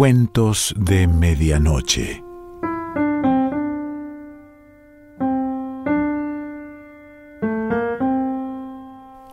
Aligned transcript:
Cuentos 0.00 0.74
de 0.78 1.06
Medianoche. 1.06 2.24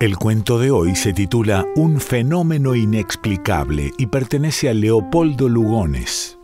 El 0.01 0.17
cuento 0.17 0.59
de 0.59 0.71
hoy 0.71 0.97
se 0.97 1.13
titula 1.13 1.65
Un 1.77 2.01
fenómeno 2.01 2.75
inexplicable 2.75 3.93
y 3.97 4.07
pertenece 4.07 4.67
a 4.67 4.73
Leopoldo 4.73 5.47
Lugones. 5.47 6.36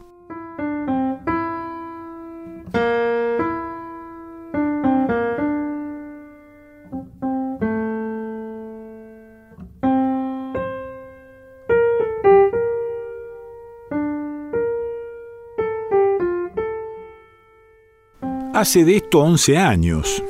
Hace 18.63 18.85
de 18.85 18.95
esto 18.95 19.20
11 19.20 19.58
años. 19.58 20.23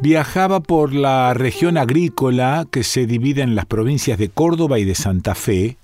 Viajaba 0.00 0.60
por 0.60 0.94
la 0.94 1.34
región 1.34 1.76
agrícola 1.76 2.64
que 2.70 2.84
se 2.84 3.06
divide 3.06 3.42
en 3.42 3.56
las 3.56 3.66
provincias 3.66 4.18
de 4.18 4.28
Córdoba 4.28 4.78
y 4.78 4.84
de 4.84 4.94
Santa 4.94 5.34
Fe, 5.34 5.78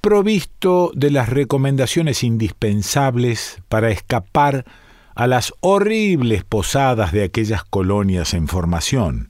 provisto 0.00 0.90
de 0.94 1.10
las 1.10 1.28
recomendaciones 1.28 2.24
indispensables 2.24 3.60
para 3.68 3.90
escapar 3.90 4.64
a 5.14 5.26
las 5.26 5.52
horribles 5.60 6.44
posadas 6.44 7.12
de 7.12 7.24
aquellas 7.24 7.62
colonias 7.62 8.32
en 8.32 8.48
formación. 8.48 9.28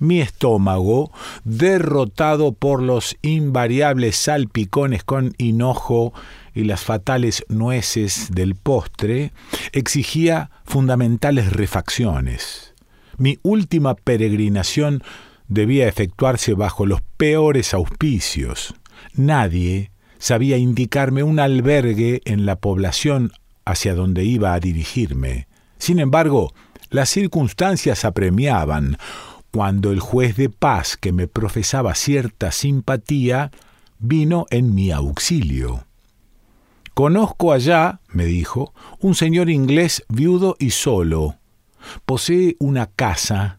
Mi 0.00 0.22
estómago, 0.22 1.12
derrotado 1.44 2.52
por 2.52 2.82
los 2.82 3.16
invariables 3.20 4.16
salpicones 4.16 5.04
con 5.04 5.34
hinojo 5.36 6.14
y 6.54 6.64
las 6.64 6.80
fatales 6.80 7.44
nueces 7.48 8.30
del 8.32 8.54
postre, 8.54 9.32
exigía 9.72 10.50
fundamentales 10.64 11.52
refacciones. 11.52 12.74
Mi 13.18 13.38
última 13.42 13.94
peregrinación 13.94 15.02
debía 15.48 15.86
efectuarse 15.86 16.54
bajo 16.54 16.86
los 16.86 17.02
peores 17.18 17.74
auspicios. 17.74 18.74
Nadie 19.12 19.90
sabía 20.18 20.56
indicarme 20.56 21.22
un 21.22 21.38
albergue 21.38 22.22
en 22.24 22.46
la 22.46 22.56
población 22.56 23.32
hacia 23.66 23.94
donde 23.94 24.24
iba 24.24 24.54
a 24.54 24.60
dirigirme. 24.60 25.46
Sin 25.76 25.98
embargo, 25.98 26.54
las 26.88 27.10
circunstancias 27.10 28.06
apremiaban. 28.06 28.96
Cuando 29.50 29.90
el 29.90 30.00
juez 30.00 30.36
de 30.36 30.48
paz, 30.48 30.96
que 30.96 31.12
me 31.12 31.26
profesaba 31.26 31.94
cierta 31.94 32.52
simpatía, 32.52 33.50
vino 33.98 34.46
en 34.50 34.74
mi 34.74 34.90
auxilio. 34.92 35.84
Conozco 36.94 37.52
allá, 37.52 38.00
me 38.08 38.24
dijo, 38.26 38.74
un 39.00 39.14
señor 39.14 39.50
inglés 39.50 40.04
viudo 40.08 40.56
y 40.58 40.70
solo. 40.70 41.36
Posee 42.04 42.56
una 42.58 42.86
casa, 42.86 43.58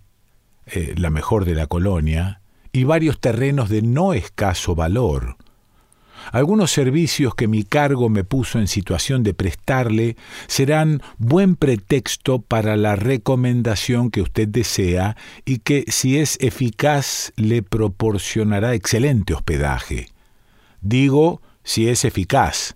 eh, 0.66 0.94
la 0.98 1.10
mejor 1.10 1.46
de 1.46 1.56
la 1.56 1.68
colonia, 1.68 2.42
y 2.72 2.84
varios 2.84 3.20
terrenos 3.20 3.70
de 3.70 3.82
no 3.82 4.14
escaso 4.14 4.76
valor. 4.76 5.38
Algunos 6.32 6.72
servicios 6.72 7.36
que 7.36 7.48
mi 7.48 7.64
cargo 7.64 8.10
me 8.10 8.24
puso 8.24 8.60
en 8.60 8.68
situación 8.68 9.24
de 9.24 9.34
prestarle 9.34 10.18
serán 10.48 11.02
buen 11.18 11.56
pretexto 11.56 12.42
para 12.42 12.78
la 12.78 12.96
recomendación 12.96 14.12
que 14.12 14.22
usted 14.22 14.48
desea 14.48 15.16
y 15.46 15.60
que, 15.60 15.86
si 15.88 16.18
es 16.18 16.38
eficaz, 16.42 17.34
le 17.36 17.64
proporcionará 17.64 18.74
excelente 18.74 19.34
hospedaje. 19.34 20.08
Digo, 20.82 21.42
si 21.64 21.88
es 21.88 22.06
eficaz, 22.06 22.76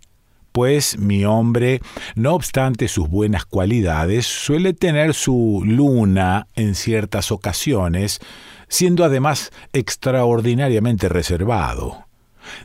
pues 0.52 0.98
mi 0.98 1.26
hombre, 1.26 1.82
no 2.16 2.34
obstante 2.34 2.88
sus 2.88 3.10
buenas 3.10 3.46
cualidades, 3.46 4.26
suele 4.26 4.74
tener 4.74 5.14
su 5.14 5.62
luna 5.66 6.48
en 6.56 6.76
ciertas 6.76 7.32
ocasiones, 7.32 8.22
siendo 8.70 9.04
además 9.04 9.52
extraordinariamente 9.74 11.10
reservado. 11.10 12.05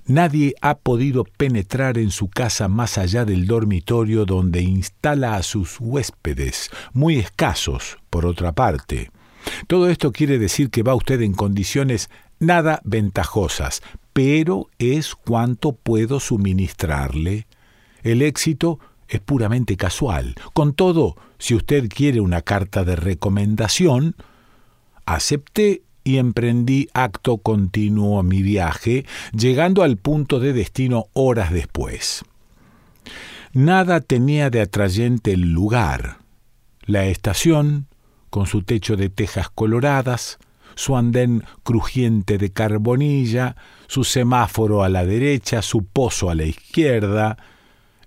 Nadie 0.07 0.55
ha 0.61 0.79
podido 0.79 1.25
penetrar 1.25 1.99
en 1.99 2.11
su 2.11 2.29
casa 2.29 2.69
más 2.69 2.99
allá 2.99 3.25
del 3.25 3.47
dormitorio 3.47 4.25
donde 4.25 4.63
instala 4.63 5.37
a 5.37 5.43
sus 5.43 5.77
huéspedes, 5.81 6.71
muy 6.93 7.19
escasos, 7.19 7.99
por 8.11 8.27
otra 8.27 8.53
parte. 8.53 9.11
Todo 9.67 9.89
esto 9.89 10.13
quiere 10.13 10.39
decir 10.39 10.71
que 10.71 10.83
va 10.83 10.95
usted 10.95 11.21
en 11.23 11.33
condiciones 11.33 12.11
nada 12.39 12.81
ventajosas, 12.85 13.83
pero 14.13 14.69
es 14.79 15.15
cuanto 15.15 15.73
puedo 15.73 16.21
suministrarle. 16.21 17.47
El 18.03 18.23
éxito 18.23 18.79
es 19.09 19.21
puramente 19.21 19.77
casual. 19.77 20.35
Con 20.53 20.73
todo, 20.75 21.17
si 21.39 21.55
usted 21.55 21.89
quiere 21.89 22.21
una 22.21 22.43
carta 22.43 22.85
de 22.85 22.97
recomendación, 22.97 24.15
acepté 25.05 25.83
y 26.11 26.19
emprendí 26.19 26.89
acto 26.93 27.39
continuo 27.39 28.23
mi 28.25 28.43
viaje, 28.43 29.07
llegando 29.33 29.85
al 29.85 29.97
punto 29.97 30.41
de 30.41 30.53
destino 30.53 31.07
horas 31.13 31.53
después. 31.53 32.25
Nada 33.53 34.01
tenía 34.01 34.51
de 34.51 34.61
atrayente 34.61 35.33
el 35.33 35.53
lugar. 35.53 36.19
La 36.85 37.07
estación, 37.07 37.87
con 38.29 38.47
su 38.47 38.63
techo 38.63 38.97
de 38.97 39.09
tejas 39.09 39.51
coloradas, 39.51 40.39
su 40.75 40.97
andén 40.97 41.45
crujiente 41.63 42.39
de 42.39 42.51
carbonilla, 42.51 43.55
su 43.87 44.03
semáforo 44.03 44.83
a 44.83 44.89
la 44.89 45.05
derecha, 45.05 45.63
su 45.63 45.85
pozo 45.85 46.29
a 46.31 46.35
la 46.35 46.45
izquierda, 46.45 47.37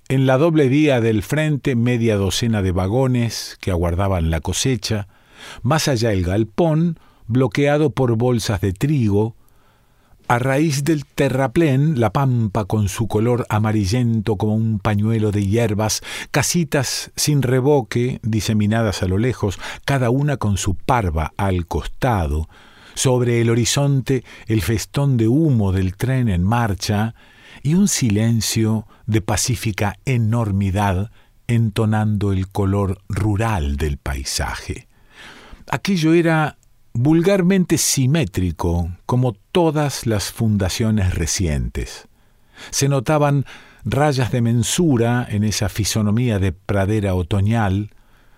en 0.09 0.25
la 0.25 0.37
doble 0.37 0.67
vía 0.67 0.99
del 0.99 1.23
frente 1.23 1.75
media 1.75 2.17
docena 2.17 2.61
de 2.61 2.73
vagones 2.73 3.57
que 3.61 3.71
aguardaban 3.71 4.29
la 4.29 4.41
cosecha, 4.41 5.07
más 5.61 5.87
allá 5.87 6.11
el 6.11 6.23
galpón, 6.23 6.99
bloqueado 7.27 7.91
por 7.91 8.15
bolsas 8.15 8.61
de 8.61 8.73
trigo, 8.73 9.35
a 10.27 10.39
raíz 10.39 10.83
del 10.83 11.05
terraplén, 11.05 11.99
la 11.99 12.11
pampa 12.11 12.65
con 12.65 12.87
su 12.87 13.07
color 13.07 13.45
amarillento 13.49 14.37
como 14.37 14.55
un 14.55 14.79
pañuelo 14.79 15.31
de 15.31 15.45
hierbas, 15.45 16.01
casitas 16.31 17.11
sin 17.15 17.41
revoque 17.41 18.19
diseminadas 18.23 19.03
a 19.03 19.07
lo 19.07 19.17
lejos, 19.17 19.59
cada 19.85 20.09
una 20.09 20.37
con 20.37 20.57
su 20.57 20.75
parva 20.75 21.33
al 21.35 21.67
costado, 21.67 22.47
sobre 22.95 23.41
el 23.41 23.49
horizonte 23.49 24.23
el 24.47 24.61
festón 24.61 25.17
de 25.17 25.27
humo 25.27 25.71
del 25.71 25.95
tren 25.95 26.29
en 26.29 26.43
marcha, 26.43 27.15
y 27.61 27.75
un 27.75 27.87
silencio 27.87 28.87
de 29.05 29.21
pacífica 29.21 29.97
enormidad 30.05 31.11
entonando 31.47 32.31
el 32.31 32.47
color 32.47 32.99
rural 33.09 33.77
del 33.77 33.97
paisaje. 33.97 34.87
Aquello 35.69 36.13
era 36.13 36.57
vulgarmente 36.93 37.79
simétrico, 37.79 38.91
como 39.07 39.33
todas 39.51 40.05
las 40.05 40.31
fundaciones 40.31 41.15
recientes. 41.15 42.07
Se 42.69 42.87
notaban 42.87 43.45
rayas 43.83 44.31
de 44.31 44.41
mensura 44.41 45.27
en 45.29 45.43
esa 45.43 45.69
fisonomía 45.69 46.37
de 46.37 46.51
pradera 46.51 47.15
otoñal. 47.15 47.89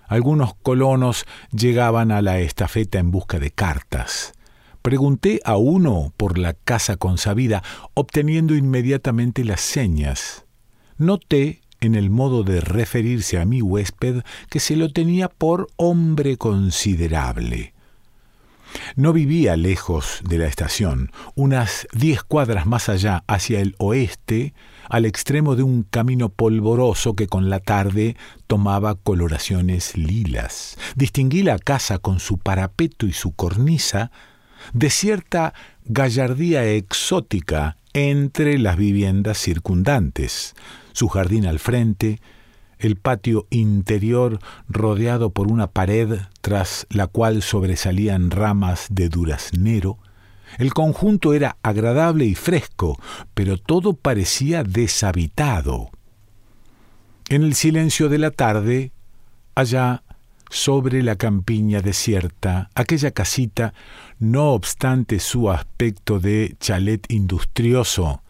Algunos 0.08 0.56
colonos 0.56 1.26
llegaban 1.52 2.12
a 2.12 2.22
la 2.22 2.40
estafeta 2.40 2.98
en 2.98 3.12
busca 3.12 3.40
de 3.40 3.52
cartas. 3.52 4.34
Pregunté 4.82 5.42
a 5.44 5.58
uno 5.58 6.14
por 6.16 6.38
la 6.38 6.54
casa 6.54 6.96
consabida, 6.96 7.62
obteniendo 7.94 8.56
inmediatamente 8.56 9.44
las 9.44 9.62
señas. 9.62 10.46
Noté 10.98 11.62
en 11.82 11.96
el 11.96 12.10
modo 12.10 12.44
de 12.44 12.62
referirse 12.62 13.38
a 13.38 13.46
mi 13.46 13.62
huésped 13.62 14.24
que 14.50 14.60
se 14.60 14.78
lo 14.78 14.94
tenía 14.94 15.28
por 15.28 15.68
hombre 15.76 16.38
considerable. 16.38 17.75
No 18.96 19.14
vivía 19.14 19.56
lejos 19.56 20.22
de 20.24 20.38
la 20.38 20.48
estación, 20.48 21.12
unas 21.36 21.88
diez 21.94 22.24
cuadras 22.24 22.66
más 22.66 22.90
allá, 22.90 23.24
hacia 23.28 23.60
el 23.60 23.76
oeste, 23.78 24.54
al 24.90 25.06
extremo 25.06 25.56
de 25.56 25.64
un 25.64 25.84
camino 25.84 26.30
polvoroso 26.30 27.16
que 27.16 27.28
con 27.28 27.50
la 27.50 27.60
tarde 27.60 28.16
tomaba 28.48 28.96
coloraciones 28.96 29.98
lilas. 29.98 30.78
Distinguí 30.96 31.44
la 31.44 31.60
casa 31.60 32.00
con 32.00 32.20
su 32.20 32.38
parapeto 32.38 33.06
y 33.06 33.14
su 33.14 33.32
cornisa, 33.34 34.12
de 34.74 34.90
cierta 34.90 35.54
gallardía 35.86 36.66
exótica 36.66 37.78
entre 37.94 38.58
las 38.58 38.78
viviendas 38.78 39.38
circundantes, 39.38 40.54
su 40.92 41.08
jardín 41.08 41.46
al 41.46 41.60
frente, 41.60 42.20
el 42.80 42.96
patio 42.96 43.48
interior 43.50 44.40
rodeado 44.68 45.32
por 45.32 45.52
una 45.52 45.68
pared 45.68 46.20
tras 46.42 46.88
la 46.90 47.08
cual 47.08 47.42
sobresalían 47.42 48.32
ramas 48.32 48.88
de 48.90 49.10
duraznero. 49.10 49.98
El 50.58 50.74
conjunto 50.74 51.34
era 51.34 51.58
agradable 51.64 52.26
y 52.26 52.36
fresco, 52.36 53.00
pero 53.34 53.58
todo 53.58 53.94
parecía 53.94 54.64
deshabitado. 54.64 55.90
En 57.30 57.44
el 57.44 57.56
silencio 57.56 58.08
de 58.10 58.20
la 58.20 58.32
tarde, 58.32 58.92
allá 59.56 60.04
sobre 60.50 61.02
la 61.02 61.16
campiña 61.16 61.82
desierta, 61.82 62.70
aquella 62.76 63.12
casita, 63.12 63.74
no 64.20 64.52
obstante 64.52 65.20
su 65.20 65.50
aspecto 65.50 66.20
de 66.20 66.56
chalet 66.60 67.12
industrioso, 67.12 68.22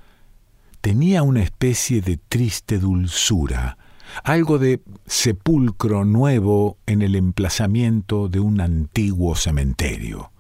tenía 0.82 1.24
una 1.24 1.44
especie 1.44 2.02
de 2.02 2.18
triste 2.18 2.80
dulzura, 2.80 3.78
algo 4.24 4.60
de 4.60 4.82
sepulcro 5.06 6.06
nuevo 6.06 6.78
en 6.86 7.02
el 7.02 7.16
emplazamiento 7.16 8.30
de 8.30 8.40
un 8.40 8.62
antiguo 8.62 9.36
cementerio. 9.36 10.32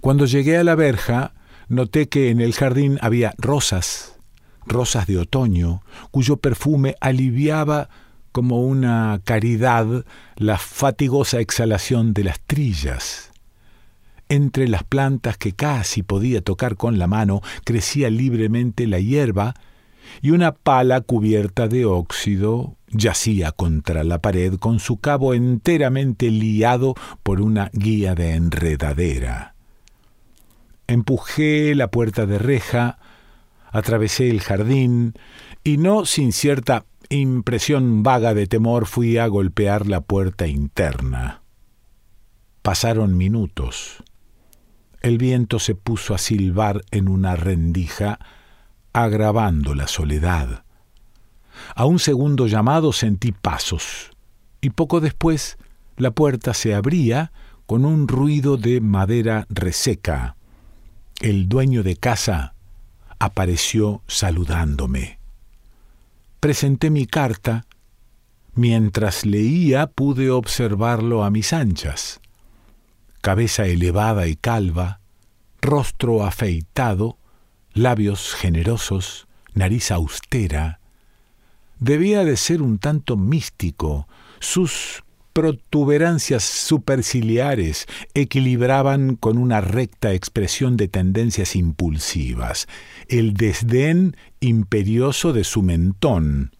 Cuando 0.00 0.26
llegué 0.26 0.56
a 0.58 0.64
la 0.64 0.74
verja, 0.74 1.34
noté 1.68 2.08
que 2.08 2.30
en 2.30 2.40
el 2.40 2.52
jardín 2.52 2.98
había 3.00 3.34
rosas, 3.38 4.18
rosas 4.66 5.06
de 5.06 5.18
otoño, 5.18 5.82
cuyo 6.10 6.36
perfume 6.36 6.96
aliviaba 7.00 7.88
como 8.32 8.62
una 8.62 9.20
caridad 9.24 10.04
la 10.36 10.58
fatigosa 10.58 11.40
exhalación 11.40 12.14
de 12.14 12.24
las 12.24 12.40
trillas. 12.40 13.30
Entre 14.28 14.66
las 14.66 14.82
plantas 14.82 15.36
que 15.36 15.52
casi 15.52 16.02
podía 16.02 16.40
tocar 16.40 16.76
con 16.76 16.98
la 16.98 17.06
mano 17.06 17.42
crecía 17.64 18.08
libremente 18.08 18.86
la 18.86 18.98
hierba 18.98 19.54
y 20.20 20.30
una 20.30 20.52
pala 20.52 21.00
cubierta 21.00 21.68
de 21.68 21.86
óxido 21.86 22.76
yacía 22.88 23.52
contra 23.52 24.04
la 24.04 24.20
pared 24.20 24.54
con 24.54 24.78
su 24.78 24.98
cabo 24.98 25.34
enteramente 25.34 26.30
liado 26.30 26.94
por 27.22 27.40
una 27.40 27.70
guía 27.72 28.14
de 28.14 28.34
enredadera. 28.34 29.54
Empujé 30.86 31.74
la 31.74 31.90
puerta 31.90 32.26
de 32.26 32.38
reja, 32.38 32.98
atravesé 33.70 34.28
el 34.28 34.40
jardín 34.40 35.14
y 35.64 35.78
no 35.78 36.04
sin 36.04 36.32
cierta 36.32 36.84
impresión 37.08 38.02
vaga 38.02 38.34
de 38.34 38.46
temor 38.46 38.86
fui 38.86 39.18
a 39.18 39.26
golpear 39.26 39.86
la 39.86 40.00
puerta 40.00 40.46
interna. 40.46 41.42
Pasaron 42.62 43.16
minutos. 43.16 44.02
El 45.00 45.18
viento 45.18 45.58
se 45.58 45.74
puso 45.74 46.14
a 46.14 46.18
silbar 46.18 46.82
en 46.90 47.08
una 47.08 47.34
rendija, 47.36 48.18
agravando 48.92 49.74
la 49.74 49.86
soledad. 49.86 50.64
A 51.74 51.84
un 51.84 51.98
segundo 51.98 52.46
llamado 52.46 52.92
sentí 52.92 53.32
pasos, 53.32 54.10
y 54.60 54.70
poco 54.70 55.00
después 55.00 55.58
la 55.96 56.10
puerta 56.10 56.54
se 56.54 56.74
abría 56.74 57.32
con 57.66 57.84
un 57.84 58.08
ruido 58.08 58.56
de 58.56 58.80
madera 58.80 59.46
reseca. 59.48 60.36
El 61.20 61.48
dueño 61.48 61.82
de 61.82 61.96
casa 61.96 62.54
apareció 63.18 64.02
saludándome. 64.06 65.18
Presenté 66.40 66.90
mi 66.90 67.06
carta. 67.06 67.66
Mientras 68.54 69.24
leía 69.24 69.86
pude 69.86 70.30
observarlo 70.30 71.24
a 71.24 71.30
mis 71.30 71.54
anchas 71.54 72.20
cabeza 73.22 73.66
elevada 73.66 74.26
y 74.26 74.34
calva, 74.34 74.98
rostro 75.62 76.24
afeitado, 76.24 77.16
labios 77.74 78.34
generosos, 78.34 79.26
nariz 79.54 79.90
austera. 79.90 80.80
Debía 81.78 82.24
de 82.24 82.36
ser 82.36 82.62
un 82.62 82.78
tanto 82.78 83.16
místico. 83.16 84.06
Sus 84.40 85.02
protuberancias 85.32 86.44
superciliares 86.44 87.86
equilibraban 88.14 89.16
con 89.16 89.38
una 89.38 89.60
recta 89.60 90.12
expresión 90.12 90.76
de 90.76 90.88
tendencias 90.88 91.56
impulsivas, 91.56 92.68
el 93.08 93.34
desdén 93.34 94.16
imperioso 94.40 95.32
de 95.32 95.44
su 95.44 95.62
mentón, 95.62 96.52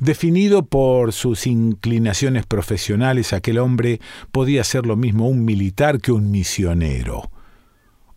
Definido 0.00 0.64
por 0.64 1.12
sus 1.12 1.46
inclinaciones 1.46 2.46
profesionales, 2.46 3.34
aquel 3.34 3.58
hombre 3.58 4.00
podía 4.32 4.64
ser 4.64 4.86
lo 4.86 4.96
mismo 4.96 5.28
un 5.28 5.44
militar 5.44 6.00
que 6.00 6.10
un 6.10 6.30
misionero. 6.30 7.30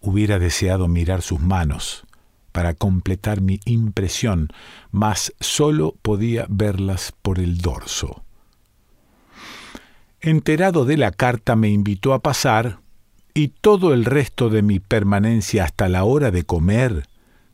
Hubiera 0.05 0.37
deseado 0.37 0.89
mirar 0.89 1.21
sus 1.21 1.39
manos 1.39 2.05
para 2.51 2.73
completar 2.73 3.39
mi 3.39 3.61
impresión, 3.63 4.49
mas 4.91 5.33
sólo 5.39 5.95
podía 6.01 6.45
verlas 6.49 7.13
por 7.21 7.39
el 7.39 7.59
dorso. 7.59 8.25
Enterado 10.19 10.83
de 10.83 10.97
la 10.97 11.11
carta 11.11 11.55
me 11.55 11.69
invitó 11.69 12.13
a 12.13 12.19
pasar 12.19 12.79
y 13.33 13.47
todo 13.47 13.93
el 13.93 14.03
resto 14.03 14.49
de 14.49 14.61
mi 14.61 14.79
permanencia 14.79 15.63
hasta 15.63 15.87
la 15.87 16.03
hora 16.03 16.31
de 16.31 16.43
comer 16.43 17.07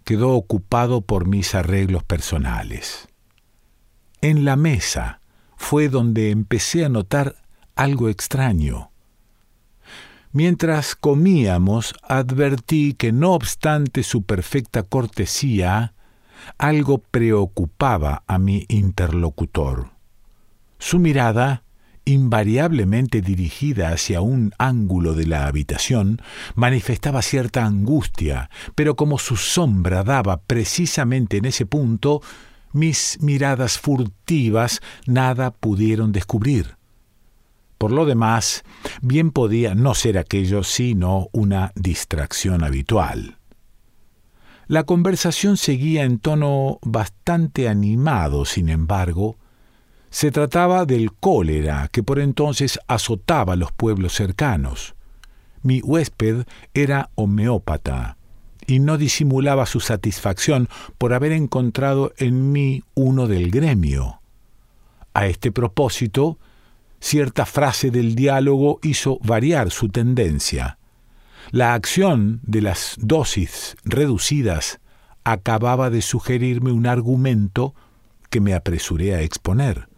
quedó 0.03 0.31
ocupado 0.31 1.01
por 1.01 1.27
mis 1.27 1.53
arreglos 1.53 2.03
personales. 2.03 3.07
En 4.21 4.43
la 4.43 4.55
mesa 4.55 5.21
fue 5.55 5.87
donde 5.87 6.31
empecé 6.31 6.83
a 6.83 6.89
notar 6.89 7.35
algo 7.75 8.09
extraño. 8.09 8.88
Mientras 10.31 10.95
comíamos, 10.95 11.95
advertí 12.03 12.93
que 12.93 13.11
no 13.11 13.33
obstante 13.33 14.03
su 14.03 14.23
perfecta 14.23 14.83
cortesía, 14.83 15.93
algo 16.59 16.99
preocupaba 16.99 18.23
a 18.27 18.37
mi 18.37 18.65
interlocutor. 18.67 19.89
Su 20.77 20.99
mirada, 20.99 21.63
invariablemente 22.05 23.21
dirigida 23.21 23.89
hacia 23.89 24.21
un 24.21 24.53
ángulo 24.59 25.15
de 25.15 25.25
la 25.25 25.47
habitación, 25.47 26.21
manifestaba 26.53 27.23
cierta 27.23 27.65
angustia, 27.65 28.51
pero 28.75 28.95
como 28.95 29.17
su 29.17 29.35
sombra 29.35 30.03
daba 30.03 30.41
precisamente 30.41 31.37
en 31.37 31.45
ese 31.45 31.65
punto, 31.65 32.21
mis 32.71 33.17
miradas 33.19 33.79
furtivas 33.79 34.79
nada 35.07 35.49
pudieron 35.51 36.11
descubrir. 36.11 36.78
Por 37.79 37.93
lo 37.93 38.05
demás, 38.05 38.63
bien 39.01 39.31
podía 39.31 39.73
no 39.73 39.95
ser 39.95 40.17
aquello 40.17 40.63
sino 40.63 41.29
una 41.31 41.71
distracción 41.75 42.63
habitual. 42.63 43.37
La 44.67 44.83
conversación 44.83 45.55
seguía 45.55 46.03
en 46.03 46.19
tono 46.19 46.79
bastante 46.83 47.69
animado, 47.69 48.43
sin 48.43 48.67
embargo, 48.67 49.37
se 50.09 50.29
trataba 50.29 50.85
del 50.85 51.13
cólera 51.13 51.87
que 51.91 52.03
por 52.03 52.19
entonces 52.19 52.79
azotaba 52.87 53.55
los 53.55 53.71
pueblos 53.71 54.13
cercanos. 54.13 54.93
Mi 55.63 55.79
huésped 55.79 56.45
era 56.73 57.11
homeópata, 57.15 58.17
y 58.67 58.79
no 58.79 58.97
disimulaba 58.97 59.65
su 59.65 59.79
satisfacción 59.79 60.67
por 60.97 61.13
haber 61.13 61.31
encontrado 61.31 62.11
en 62.17 62.51
mí 62.51 62.83
uno 62.93 63.27
del 63.27 63.51
gremio. 63.51 64.21
A 65.13 65.27
este 65.27 65.53
propósito, 65.53 66.37
cierta 66.99 67.45
frase 67.45 67.91
del 67.91 68.15
diálogo 68.15 68.79
hizo 68.83 69.19
variar 69.23 69.71
su 69.71 69.89
tendencia. 69.89 70.77
La 71.51 71.73
acción 71.73 72.41
de 72.43 72.61
las 72.61 72.95
dosis 72.99 73.75
reducidas 73.83 74.79
acababa 75.23 75.89
de 75.89 76.01
sugerirme 76.01 76.71
un 76.71 76.87
argumento 76.87 77.73
que 78.29 78.41
me 78.41 78.53
apresuré 78.53 79.15
a 79.15 79.21
exponer 79.21 79.89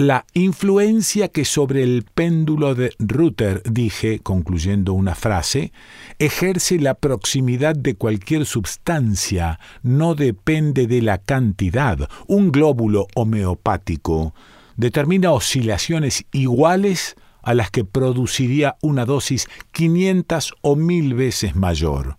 la 0.00 0.26
influencia 0.32 1.26
que 1.26 1.44
sobre 1.44 1.82
el 1.82 2.04
péndulo 2.04 2.76
de 2.76 2.92
Ruther, 3.00 3.64
dije, 3.64 4.20
concluyendo 4.20 4.92
una 4.92 5.16
frase, 5.16 5.72
ejerce 6.20 6.78
la 6.78 6.94
proximidad 6.94 7.74
de 7.74 7.96
cualquier 7.96 8.46
substancia, 8.46 9.58
no 9.82 10.14
depende 10.14 10.86
de 10.86 11.02
la 11.02 11.18
cantidad. 11.18 12.08
Un 12.28 12.52
glóbulo 12.52 13.08
homeopático 13.16 14.34
determina 14.78 15.32
oscilaciones 15.32 16.24
iguales 16.32 17.16
a 17.42 17.52
las 17.52 17.70
que 17.70 17.84
produciría 17.84 18.76
una 18.80 19.04
dosis 19.04 19.48
500 19.72 20.54
o 20.62 20.76
mil 20.76 21.14
veces 21.14 21.56
mayor. 21.56 22.16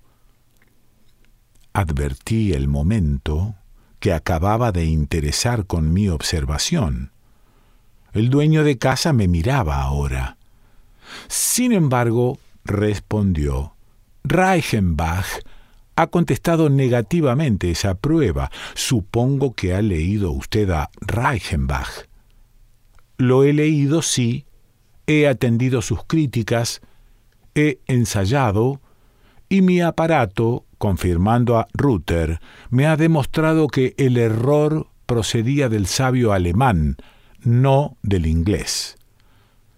Advertí 1.73 2.53
el 2.53 2.67
momento 2.67 3.55
que 3.99 4.13
acababa 4.13 4.71
de 4.71 4.85
interesar 4.85 5.65
con 5.65 5.93
mi 5.93 6.09
observación. 6.09 7.11
El 8.11 8.29
dueño 8.29 8.63
de 8.63 8.77
casa 8.77 9.13
me 9.13 9.27
miraba 9.27 9.81
ahora. 9.81 10.37
Sin 11.27 11.71
embargo, 11.71 12.39
respondió, 12.65 13.73
Reichenbach 14.23 15.27
ha 15.95 16.07
contestado 16.07 16.69
negativamente 16.69 17.71
esa 17.71 17.95
prueba. 17.95 18.51
Supongo 18.73 19.53
que 19.53 19.73
ha 19.75 19.81
leído 19.81 20.31
usted 20.31 20.69
a 20.71 20.89
Reichenbach. 20.99 22.08
Lo 23.19 23.43
he 23.43 23.51
leído, 23.51 24.01
sí, 24.01 24.45
he 25.05 25.27
atendido 25.27 25.81
sus 25.81 26.05
críticas, 26.05 26.79
he 27.53 27.79
ensayado, 27.85 28.79
y 29.49 29.61
mi 29.61 29.81
aparato, 29.81 30.63
confirmando 30.77 31.57
a 31.57 31.67
Ruther, 31.73 32.39
me 32.69 32.87
ha 32.87 32.95
demostrado 32.95 33.67
que 33.67 33.93
el 33.97 34.15
error 34.15 34.87
procedía 35.05 35.67
del 35.67 35.85
sabio 35.85 36.31
alemán, 36.31 36.95
no 37.43 37.97
del 38.03 38.25
inglés. 38.25 38.95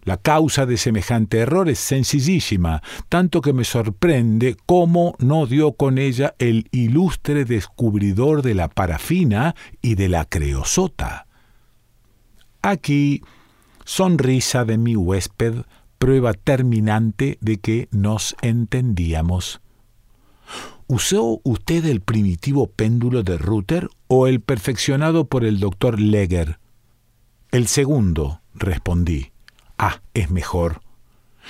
La 0.03 0.17
causa 0.17 0.67
de 0.67 0.77
semejante 0.77 1.39
error 1.39 1.67
es 1.67 1.79
sencillísima, 1.79 2.83
tanto 3.09 3.41
que 3.41 3.53
me 3.53 3.63
sorprende 3.63 4.55
cómo 4.67 5.15
no 5.17 5.47
dio 5.47 5.71
con 5.71 5.97
ella 5.97 6.35
el 6.37 6.67
ilustre 6.71 7.45
descubridor 7.45 8.43
de 8.43 8.53
la 8.53 8.67
parafina 8.67 9.55
y 9.81 9.95
de 9.95 10.09
la 10.09 10.25
creosota. 10.25 11.25
Aquí, 12.61 13.23
sonrisa 13.85 14.65
de 14.65 14.77
mi 14.77 14.95
huésped, 14.95 15.63
prueba 15.97 16.33
terminante 16.33 17.37
de 17.41 17.57
que 17.57 17.87
nos 17.91 18.35
entendíamos. 18.41 19.61
¿Usó 20.87 21.39
usted 21.43 21.85
el 21.85 22.01
primitivo 22.01 22.67
péndulo 22.67 23.23
de 23.23 23.37
Ruther 23.37 23.87
o 24.07 24.27
el 24.27 24.41
perfeccionado 24.41 25.25
por 25.25 25.45
el 25.45 25.59
doctor 25.59 25.99
Leger? 25.99 26.59
El 27.51 27.67
segundo, 27.67 28.41
respondí. 28.53 29.31
Ah, 29.77 30.01
es 30.13 30.29
mejor. 30.29 30.81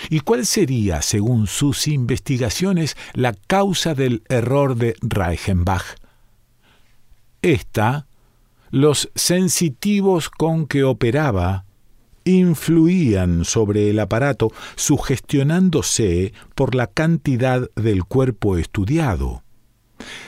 ¿Y 0.09 0.21
cuál 0.21 0.45
sería, 0.45 1.01
según 1.01 1.47
sus 1.47 1.87
investigaciones, 1.87 2.95
la 3.13 3.33
causa 3.33 3.93
del 3.93 4.23
error 4.29 4.75
de 4.75 4.95
Reichenbach? 5.01 5.95
Esta, 7.41 8.07
los 8.71 9.11
sensitivos 9.15 10.29
con 10.29 10.65
que 10.65 10.83
operaba 10.83 11.65
influían 12.23 13.45
sobre 13.45 13.89
el 13.89 13.99
aparato 13.99 14.51
sugestionándose 14.75 16.33
por 16.55 16.75
la 16.75 16.87
cantidad 16.87 17.69
del 17.75 18.05
cuerpo 18.05 18.57
estudiado. 18.57 19.43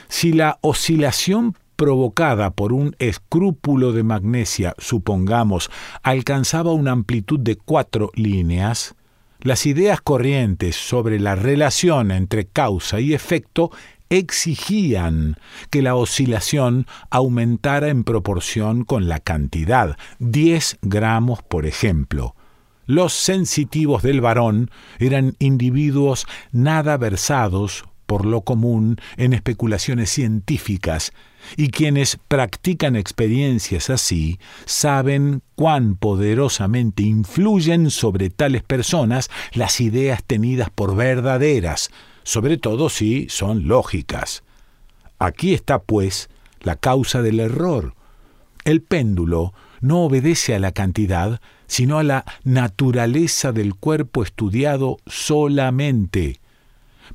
Si 0.08 0.34
la 0.34 0.58
oscilación 0.62 1.56
provocada 1.76 2.52
por 2.52 2.74
un 2.74 2.96
escrúpulo 3.00 3.94
de 3.94 4.04
magnesia, 4.04 4.76
supongamos, 4.78 5.70
alcanzaba 6.04 6.72
una 6.72 6.92
amplitud 6.92 7.40
de 7.40 7.56
cuatro 7.56 8.12
líneas, 8.16 8.96
las 9.40 9.66
ideas 9.66 10.00
corrientes 10.00 10.76
sobre 10.76 11.20
la 11.20 11.36
relación 11.36 12.12
entre 12.12 12.46
causa 12.46 13.00
y 13.02 13.14
efecto 13.14 13.72
exigían 14.18 15.38
que 15.70 15.82
la 15.82 15.96
oscilación 15.96 16.88
aumentara 17.10 17.90
en 17.90 18.04
proporción 18.04 18.84
con 18.84 19.08
la 19.08 19.20
cantidad, 19.20 19.98
10 20.20 20.78
gramos 20.82 21.42
por 21.42 21.66
ejemplo. 21.66 22.36
Los 22.86 23.14
sensitivos 23.14 24.04
del 24.04 24.22
varón 24.22 24.70
eran 25.00 25.36
individuos 25.40 26.26
nada 26.52 26.98
versados 26.98 27.86
por 28.06 28.26
lo 28.26 28.42
común 28.42 28.98
en 29.18 29.34
especulaciones 29.34 30.10
científicas, 30.10 31.14
y 31.58 31.70
quienes 31.70 32.18
practican 32.28 32.96
experiencias 32.96 33.90
así 33.90 34.40
saben 34.66 35.42
cuán 35.56 35.96
poderosamente 35.96 37.04
influyen 37.04 37.90
sobre 37.90 38.30
tales 38.30 38.64
personas 38.64 39.30
las 39.54 39.82
ideas 39.82 40.24
tenidas 40.24 40.70
por 40.70 40.96
verdaderas, 40.96 41.90
sobre 42.24 42.58
todo 42.58 42.90
si 42.90 43.28
son 43.30 43.68
lógicas. 43.68 44.44
Aquí 45.20 45.54
está, 45.54 45.80
pues, 45.80 46.30
la 46.62 46.76
causa 46.76 47.22
del 47.22 47.40
error. 47.40 47.94
El 48.66 48.82
péndulo 48.82 49.54
no 49.82 50.04
obedece 50.04 50.56
a 50.56 50.60
la 50.60 50.72
cantidad, 50.72 51.42
sino 51.68 51.98
a 51.98 52.04
la 52.04 52.26
naturaleza 52.44 53.52
del 53.52 53.76
cuerpo 53.76 54.24
estudiado 54.24 54.98
solamente. 55.06 56.40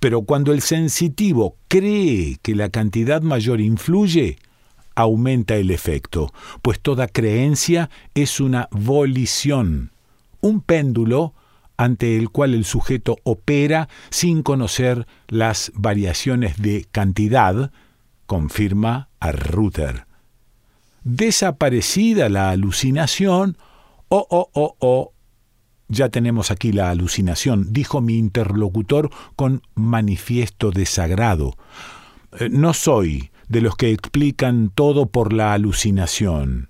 Pero 0.01 0.23
cuando 0.23 0.53
el 0.53 0.61
sensitivo 0.61 1.57
cree 1.69 2.39
que 2.43 2.55
la 2.55 2.69
cantidad 2.69 3.23
mayor 3.23 3.61
influye, 3.61 4.39
aumenta 4.95 5.57
el 5.57 5.71
efecto, 5.71 6.33
pues 6.61 6.81
toda 6.81 7.07
creencia 7.07 7.89
es 8.15 8.41
una 8.41 8.69
volición. 8.71 9.93
Un 10.41 10.61
péndulo 10.61 11.35
ante 11.79 12.19
el 12.19 12.29
cual 12.29 12.53
el 12.53 12.67
sujeto 12.67 13.17
opera 13.23 13.89
sin 14.11 14.43
conocer 14.43 15.07
las 15.29 15.73
variaciones 15.75 16.61
de 16.61 16.87
cantidad, 16.91 17.71
confirma 18.27 19.09
a 19.21 19.33
Ruther. 19.33 20.07
Desaparecida 21.05 22.29
la 22.29 22.51
alucinación, 22.51 23.57
oh, 24.09 24.27
oh, 24.29 24.51
oh, 24.53 24.77
oh, 24.81 25.13
ya 25.87 26.11
tenemos 26.11 26.51
aquí 26.51 26.73
la 26.73 26.91
alucinación, 26.91 27.73
dijo 27.73 28.01
mi 28.01 28.19
interlocutor 28.19 29.11
con 29.37 29.63
manifiesto 29.75 30.73
desagrado. 30.73 31.57
Eh, 32.39 32.49
no 32.51 32.75
soy 32.75 33.31
de 33.49 33.63
los 33.63 33.77
que 33.77 33.93
explican 33.93 34.71
todo 34.75 35.07
por 35.07 35.33
la 35.33 35.55
alucinación 35.55 36.68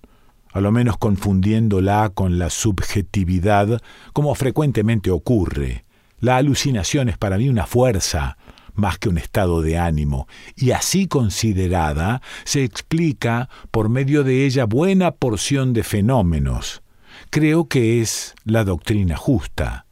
a 0.58 0.60
lo 0.60 0.72
menos 0.72 0.98
confundiéndola 0.98 2.10
con 2.14 2.38
la 2.38 2.50
subjetividad, 2.50 3.80
como 4.12 4.34
frecuentemente 4.34 5.10
ocurre. 5.10 5.84
La 6.20 6.36
alucinación 6.36 7.08
es 7.08 7.16
para 7.16 7.38
mí 7.38 7.48
una 7.48 7.66
fuerza, 7.66 8.36
más 8.74 8.98
que 8.98 9.08
un 9.08 9.18
estado 9.18 9.62
de 9.62 9.78
ánimo, 9.78 10.26
y 10.56 10.72
así 10.72 11.06
considerada 11.06 12.22
se 12.44 12.64
explica 12.64 13.48
por 13.70 13.88
medio 13.88 14.24
de 14.24 14.46
ella 14.46 14.64
buena 14.64 15.12
porción 15.12 15.72
de 15.72 15.84
fenómenos. 15.84 16.82
Creo 17.30 17.68
que 17.68 18.00
es 18.00 18.34
la 18.44 18.64
doctrina 18.64 19.16
justa. 19.16 19.86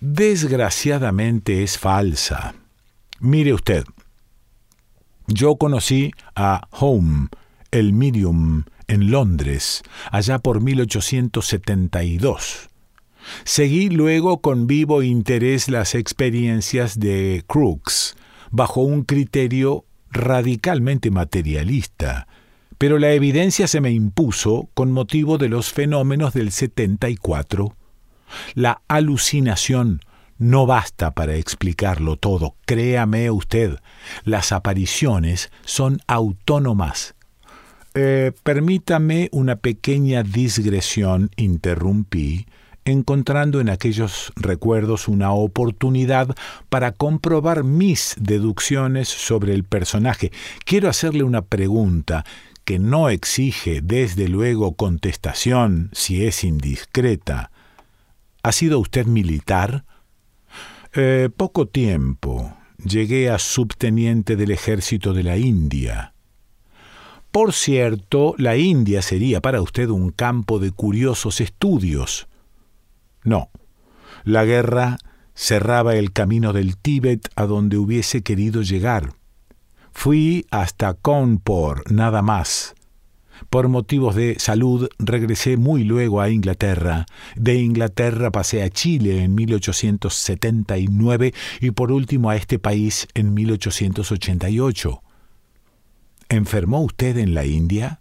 Desgraciadamente 0.00 1.62
es 1.62 1.78
falsa. 1.78 2.54
Mire 3.20 3.54
usted, 3.54 3.84
yo 5.26 5.56
conocí 5.56 6.12
a 6.34 6.66
Home, 6.70 7.28
el 7.70 7.92
medium, 7.92 8.64
en 8.88 9.10
Londres, 9.10 9.82
allá 10.10 10.38
por 10.38 10.60
1872. 10.60 12.68
Seguí 13.44 13.88
luego 13.88 14.40
con 14.40 14.66
vivo 14.66 15.02
interés 15.02 15.68
las 15.68 15.94
experiencias 15.94 16.98
de 16.98 17.44
Crookes, 17.46 18.16
bajo 18.50 18.82
un 18.82 19.04
criterio 19.04 19.84
radicalmente 20.10 21.10
materialista, 21.10 22.26
pero 22.78 22.98
la 22.98 23.12
evidencia 23.12 23.66
se 23.66 23.80
me 23.80 23.90
impuso 23.90 24.68
con 24.74 24.92
motivo 24.92 25.38
de 25.38 25.48
los 25.48 25.72
fenómenos 25.72 26.34
del 26.34 26.52
74. 26.52 27.74
La 28.54 28.82
alucinación 28.88 30.00
no 30.38 30.66
basta 30.66 31.12
para 31.12 31.36
explicarlo 31.36 32.16
todo, 32.16 32.56
créame 32.66 33.30
usted, 33.30 33.78
las 34.24 34.52
apariciones 34.52 35.50
son 35.64 36.00
autónomas, 36.06 37.13
eh, 37.94 38.32
permítame 38.42 39.28
una 39.32 39.56
pequeña 39.56 40.22
digresión, 40.22 41.30
interrumpí, 41.36 42.46
encontrando 42.84 43.60
en 43.60 43.68
aquellos 43.68 44.32
recuerdos 44.36 45.08
una 45.08 45.32
oportunidad 45.32 46.34
para 46.68 46.92
comprobar 46.92 47.64
mis 47.64 48.14
deducciones 48.18 49.08
sobre 49.08 49.54
el 49.54 49.64
personaje. 49.64 50.32
Quiero 50.64 50.88
hacerle 50.88 51.22
una 51.22 51.42
pregunta 51.42 52.24
que 52.64 52.78
no 52.78 53.10
exige, 53.10 53.80
desde 53.82 54.28
luego, 54.28 54.74
contestación 54.74 55.90
si 55.92 56.24
es 56.24 56.44
indiscreta. 56.44 57.50
¿Ha 58.42 58.52
sido 58.52 58.78
usted 58.78 59.06
militar? 59.06 59.84
Eh, 60.94 61.28
poco 61.34 61.66
tiempo. 61.68 62.56
Llegué 62.84 63.30
a 63.30 63.38
subteniente 63.38 64.36
del 64.36 64.50
ejército 64.50 65.12
de 65.12 65.22
la 65.22 65.36
India. 65.36 66.13
Por 67.34 67.52
cierto, 67.52 68.34
la 68.38 68.56
India 68.56 69.02
sería 69.02 69.40
para 69.40 69.60
usted 69.60 69.88
un 69.88 70.10
campo 70.10 70.60
de 70.60 70.70
curiosos 70.70 71.40
estudios. 71.40 72.28
No, 73.24 73.50
la 74.22 74.44
guerra 74.44 74.98
cerraba 75.34 75.96
el 75.96 76.12
camino 76.12 76.52
del 76.52 76.76
Tíbet 76.76 77.28
a 77.34 77.46
donde 77.46 77.76
hubiese 77.76 78.22
querido 78.22 78.62
llegar. 78.62 79.14
Fui 79.90 80.46
hasta 80.52 80.94
Cawnpore, 80.94 81.82
nada 81.90 82.22
más. 82.22 82.76
Por 83.50 83.66
motivos 83.66 84.14
de 84.14 84.36
salud 84.38 84.88
regresé 85.00 85.56
muy 85.56 85.82
luego 85.82 86.20
a 86.20 86.30
Inglaterra. 86.30 87.04
De 87.34 87.56
Inglaterra 87.56 88.30
pasé 88.30 88.62
a 88.62 88.70
Chile 88.70 89.24
en 89.24 89.34
1879 89.34 91.34
y 91.60 91.72
por 91.72 91.90
último 91.90 92.30
a 92.30 92.36
este 92.36 92.60
país 92.60 93.08
en 93.12 93.34
1888. 93.34 95.03
¿Enfermó 96.34 96.82
usted 96.82 97.16
en 97.18 97.32
la 97.32 97.44
India? 97.44 98.00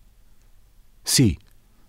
Sí, 1.04 1.38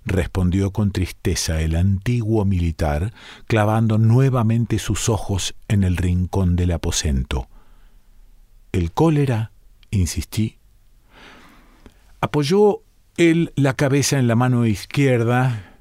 respondió 0.04 0.74
con 0.74 0.90
tristeza 0.90 1.62
el 1.62 1.74
antiguo 1.74 2.44
militar, 2.44 3.14
clavando 3.46 3.96
nuevamente 3.96 4.78
sus 4.78 5.08
ojos 5.08 5.54
en 5.68 5.84
el 5.84 5.96
rincón 5.96 6.54
del 6.54 6.72
aposento. 6.72 7.48
¿El 8.72 8.92
cólera? 8.92 9.52
insistí. 9.90 10.58
Apoyó 12.20 12.82
él 13.16 13.54
la 13.56 13.72
cabeza 13.72 14.18
en 14.18 14.26
la 14.26 14.36
mano 14.36 14.66
izquierda, 14.66 15.78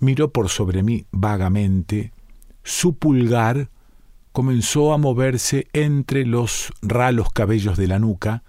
miró 0.00 0.34
por 0.34 0.50
sobre 0.50 0.82
mí 0.82 1.06
vagamente, 1.12 2.12
su 2.62 2.98
pulgar 2.98 3.70
comenzó 4.32 4.92
a 4.92 4.98
moverse 4.98 5.66
entre 5.72 6.26
los 6.26 6.74
ralos 6.82 7.30
cabellos 7.30 7.78
de 7.78 7.86
la 7.86 7.98
nuca, 7.98 8.42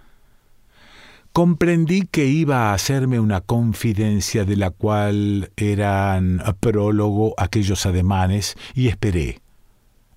comprendí 1.33 2.01
que 2.01 2.25
iba 2.25 2.69
a 2.69 2.73
hacerme 2.73 3.19
una 3.19 3.41
confidencia 3.41 4.45
de 4.45 4.55
la 4.55 4.71
cual 4.71 5.51
eran 5.57 6.41
prólogo 6.59 7.33
aquellos 7.37 7.85
ademanes 7.85 8.55
y 8.73 8.87
esperé. 8.87 9.41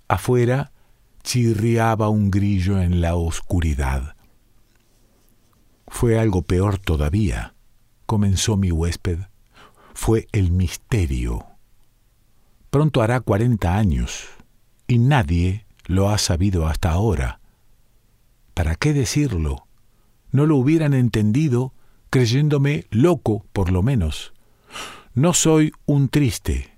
Afuera 0.09 0.73
chirriaba 1.23 2.09
un 2.09 2.31
grillo 2.31 2.81
en 2.81 3.00
la 3.00 3.14
oscuridad. 3.14 4.16
Fue 5.87 6.19
algo 6.19 6.42
peor 6.42 6.78
todavía, 6.78 7.54
comenzó 8.07 8.57
mi 8.57 8.71
huésped. 8.71 9.19
Fue 9.95 10.26
el 10.33 10.50
misterio. 10.50 11.47
Pronto 12.71 13.02
hará 13.02 13.21
cuarenta 13.21 13.76
años 13.76 14.26
y 14.88 14.99
nadie 14.99 15.66
lo 15.85 16.09
ha 16.09 16.19
sabido 16.19 16.66
hasta 16.66 16.90
ahora. 16.90 17.40
¿Para 18.54 18.75
qué 18.75 18.95
decirlo? 18.95 19.66
No 20.32 20.46
lo 20.46 20.56
hubieran 20.56 20.94
entendido 20.94 21.72
creyéndome 22.10 22.86
loco, 22.90 23.46
por 23.52 23.70
lo 23.70 23.82
menos. 23.82 24.32
No 25.14 25.34
soy 25.34 25.72
un 25.86 26.08
triste, 26.08 26.76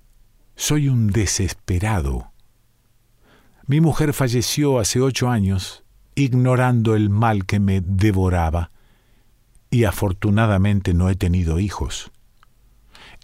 soy 0.55 0.89
un 0.89 1.07
desesperado. 1.07 2.31
Mi 3.65 3.81
mujer 3.81 4.13
falleció 4.13 4.79
hace 4.79 5.01
ocho 5.01 5.29
años, 5.29 5.83
ignorando 6.15 6.95
el 6.95 7.09
mal 7.09 7.45
que 7.45 7.59
me 7.59 7.81
devoraba, 7.81 8.71
y 9.71 9.85
afortunadamente 9.85 10.93
no 10.93 11.09
he 11.09 11.15
tenido 11.15 11.59
hijos. 11.59 12.11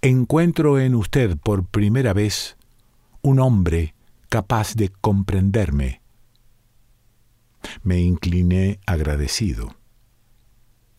Encuentro 0.01 0.79
en 0.79 0.95
usted 0.95 1.37
por 1.37 1.65
primera 1.65 2.13
vez 2.13 2.57
un 3.21 3.39
hombre 3.39 3.93
capaz 4.29 4.75
de 4.75 4.89
comprenderme. 4.89 6.01
Me 7.83 7.99
incliné 7.99 8.79
agradecido. 8.85 9.75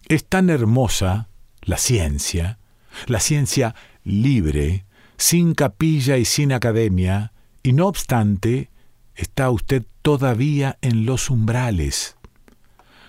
Es 0.08 0.24
tan 0.24 0.50
hermosa 0.50 1.28
la 1.62 1.78
ciencia, 1.78 2.58
la 3.06 3.20
ciencia 3.20 3.74
libre, 4.04 4.84
sin 5.16 5.54
capilla 5.54 6.16
y 6.16 6.24
sin 6.24 6.52
academia, 6.52 7.32
y 7.62 7.72
no 7.72 7.86
obstante, 7.86 8.70
está 9.14 9.50
usted 9.50 9.84
todavía 10.02 10.78
en 10.82 11.06
los 11.06 11.30
umbrales. 11.30 12.16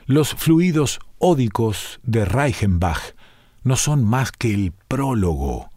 Los 0.05 0.33
fluidos 0.35 0.99
ódicos 1.17 1.99
de 2.03 2.25
Reichenbach 2.25 3.15
no 3.63 3.77
son 3.77 4.03
más 4.03 4.31
que 4.31 4.53
el 4.53 4.73
prólogo. 4.87 5.69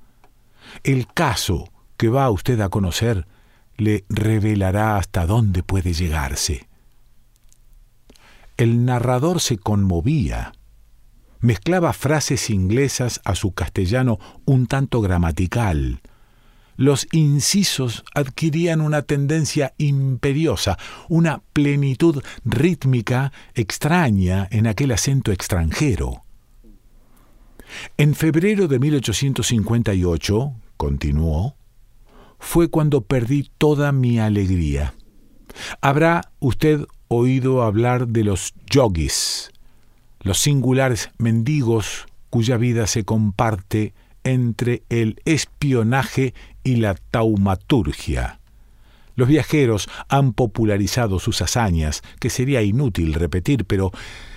El 0.83 1.07
caso 1.07 1.71
que 1.97 2.09
va 2.09 2.31
usted 2.31 2.61
a 2.61 2.69
conocer 2.69 3.27
le 3.77 4.05
revelará 4.09 4.97
hasta 4.97 5.27
dónde 5.27 5.63
puede 5.63 5.93
llegarse. 5.93 6.69
El 8.57 8.85
narrador 8.85 9.41
se 9.41 9.59
conmovía. 9.59 10.53
Mezclaba 11.47 11.93
frases 11.93 12.51
inglesas 12.51 13.21
a 13.25 13.37
su 13.37 13.53
castellano 13.53 14.19
un 14.47 14.67
tanto 14.67 15.01
gramatical. 15.01 16.01
Los 16.75 17.07
incisos 17.13 18.03
adquirían 18.17 18.81
una 18.81 19.03
tendencia 19.03 19.73
imperiosa, 19.79 20.77
una 21.09 21.45
plenitud 21.53 22.21
rítmica 22.45 23.31
extraña 23.55 24.49
en 24.51 24.67
aquel 24.67 24.91
acento 24.91 25.31
extranjero. 25.31 26.25
En 27.97 28.17
febrero 28.17 28.67
de 28.67 28.81
1858, 28.81 30.53
continuó, 30.77 31.55
fue 32.41 32.71
cuando 32.71 33.03
perdí 33.03 33.53
toda 33.57 33.93
mi 33.93 34.19
alegría. 34.19 34.95
Habrá 35.81 36.23
usted 36.41 36.81
oído 37.07 37.63
hablar 37.63 38.09
de 38.09 38.25
los 38.25 38.53
yogis, 38.69 39.53
los 40.21 40.39
singulares 40.39 41.11
mendigos 41.19 42.07
cuya 42.31 42.57
vida 42.57 42.87
se 42.87 43.05
comparte 43.05 43.95
entre 44.25 44.83
el 44.89 45.21
espionaje 45.25 46.35
y 46.65 46.77
la 46.77 46.95
taumaturgia. 46.95 48.41
Los 49.15 49.29
viajeros 49.29 49.89
han 50.09 50.33
popularizado 50.33 51.19
sus 51.19 51.41
hazañas, 51.41 52.03
que 52.21 52.29
sería 52.29 52.63
inútil 52.63 53.15
repetir, 53.15 53.65
pero 53.65 53.91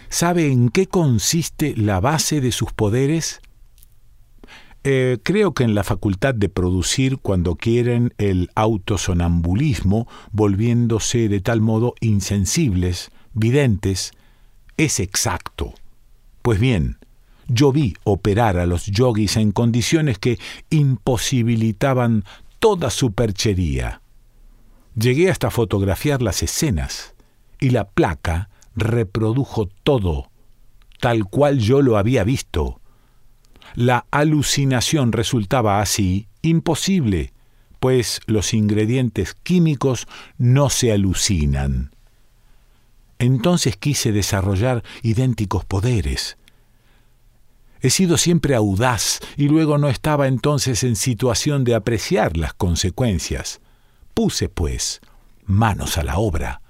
¿sabe 0.07 0.51
en 0.51 0.69
qué 0.69 0.88
consiste 0.88 1.75
la 1.75 2.00
base 2.00 2.39
de 2.39 2.51
sus 2.51 2.71
poderes? 2.71 3.41
Eh, 4.86 5.17
creo 5.24 5.53
que 5.53 5.65
en 5.65 5.75
la 5.75 5.83
facultad 5.83 6.33
de 6.33 6.48
producir 6.48 7.17
cuando 7.17 7.55
quieren 7.55 8.13
el 8.17 8.50
autosonambulismo, 8.55 10.07
volviéndose 10.31 11.27
de 11.27 11.41
tal 11.41 11.59
modo 11.59 11.93
insensibles, 12.00 13.12
videntes, 13.33 14.13
es 14.79 15.01
exacto. 15.01 15.73
Pues 16.41 16.59
bien, 16.59 16.97
yo 17.49 17.71
vi 17.73 17.95
operar 18.05 18.57
a 18.57 18.65
los 18.65 18.85
yogis 18.85 19.35
en 19.35 19.51
condiciones 19.51 20.17
que 20.17 20.39
imposibilitaban 20.69 22.23
toda 22.59 22.89
superchería. 22.89 24.01
Llegué 24.95 25.29
hasta 25.29 25.51
fotografiar 25.51 26.21
las 26.21 26.41
escenas, 26.43 27.13
y 27.59 27.71
la 27.71 27.89
placa 27.89 28.49
reprodujo 28.73 29.67
todo, 29.83 30.31
tal 31.01 31.25
cual 31.25 31.59
yo 31.59 31.81
lo 31.81 31.97
había 31.97 32.23
visto, 32.23 32.79
la 33.75 34.05
alucinación 34.11 35.11
resultaba 35.11 35.81
así 35.81 36.27
imposible, 36.41 37.33
pues 37.81 38.21
los 38.27 38.53
ingredientes 38.53 39.33
químicos 39.33 40.07
no 40.37 40.69
se 40.69 40.93
alucinan. 40.93 41.91
Entonces 43.19 43.75
quise 43.75 44.13
desarrollar 44.13 44.84
idénticos 45.03 45.65
poderes. 45.65 46.38
He 47.82 47.89
sido 47.89 48.17
siempre 48.17 48.55
audaz 48.55 49.19
y 49.38 49.49
luego 49.49 49.77
no 49.77 49.89
estaba 49.89 50.27
entonces 50.27 50.84
en 50.84 50.95
situación 50.95 51.63
de 51.65 51.75
apreciar 51.75 52.38
las 52.38 52.53
consecuencias. 52.53 53.62
Puse, 54.13 54.49
pues, 54.49 55.01
manos 55.45 55.97
a 55.97 56.03
la 56.03 56.17
obra. 56.17 56.62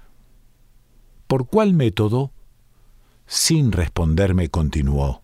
¿Por 1.26 1.46
cuál 1.46 1.72
método? 1.72 2.32
Sin 3.26 3.70
responderme 3.70 4.48
continuó. 4.48 5.22